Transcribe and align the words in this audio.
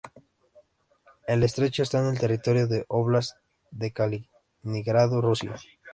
El 1.27 1.43
estrecho 1.43 1.83
está 1.83 1.99
en 1.99 2.17
territorio 2.17 2.65
del 2.65 2.85
óblast 2.87 3.35
de 3.69 3.93
Kaliningrado, 3.93 5.21
Rusia. 5.21 5.53